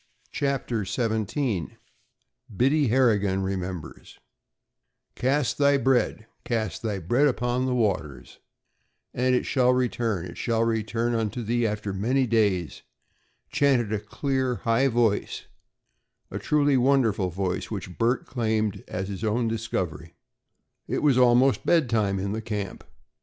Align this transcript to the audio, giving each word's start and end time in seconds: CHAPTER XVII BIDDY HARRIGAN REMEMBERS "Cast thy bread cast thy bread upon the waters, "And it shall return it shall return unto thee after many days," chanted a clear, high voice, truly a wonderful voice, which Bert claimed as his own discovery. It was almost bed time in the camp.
CHAPTER 0.31 0.83
XVII 0.83 1.77
BIDDY 2.57 2.87
HARRIGAN 2.87 3.43
REMEMBERS 3.43 4.17
"Cast 5.13 5.59
thy 5.59 5.77
bread 5.77 6.25
cast 6.43 6.81
thy 6.81 6.97
bread 6.97 7.27
upon 7.27 7.67
the 7.67 7.75
waters, 7.75 8.39
"And 9.13 9.35
it 9.35 9.45
shall 9.45 9.71
return 9.73 10.25
it 10.25 10.39
shall 10.39 10.63
return 10.63 11.13
unto 11.13 11.43
thee 11.43 11.67
after 11.67 11.93
many 11.93 12.25
days," 12.25 12.81
chanted 13.51 13.93
a 13.93 13.99
clear, 13.99 14.55
high 14.65 14.87
voice, 14.87 15.43
truly 16.39 16.73
a 16.73 16.81
wonderful 16.81 17.29
voice, 17.29 17.69
which 17.69 17.99
Bert 17.99 18.25
claimed 18.25 18.83
as 18.87 19.07
his 19.07 19.23
own 19.23 19.47
discovery. 19.47 20.15
It 20.87 21.03
was 21.03 21.19
almost 21.19 21.63
bed 21.63 21.91
time 21.91 22.17
in 22.17 22.31
the 22.31 22.41
camp. 22.41 22.83